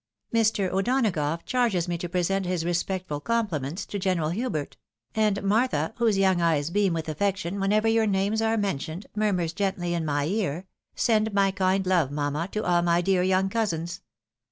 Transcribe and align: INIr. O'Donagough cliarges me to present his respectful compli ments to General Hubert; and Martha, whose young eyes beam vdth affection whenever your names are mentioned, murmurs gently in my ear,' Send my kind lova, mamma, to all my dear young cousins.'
INIr. 0.33 0.71
O'Donagough 0.71 1.45
cliarges 1.45 1.87
me 1.87 1.95
to 1.99 2.09
present 2.09 2.47
his 2.47 2.65
respectful 2.65 3.21
compli 3.21 3.61
ments 3.61 3.85
to 3.85 3.99
General 3.99 4.29
Hubert; 4.31 4.75
and 5.13 5.43
Martha, 5.43 5.93
whose 5.97 6.17
young 6.17 6.41
eyes 6.41 6.71
beam 6.71 6.95
vdth 6.95 7.07
affection 7.07 7.59
whenever 7.59 7.87
your 7.87 8.07
names 8.07 8.41
are 8.41 8.57
mentioned, 8.57 9.05
murmurs 9.15 9.53
gently 9.53 9.93
in 9.93 10.03
my 10.03 10.25
ear,' 10.25 10.65
Send 10.95 11.35
my 11.35 11.51
kind 11.51 11.85
lova, 11.85 12.09
mamma, 12.09 12.49
to 12.51 12.63
all 12.65 12.81
my 12.81 13.01
dear 13.01 13.21
young 13.21 13.47
cousins.' 13.47 14.01